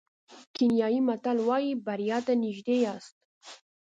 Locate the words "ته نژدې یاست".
2.25-3.15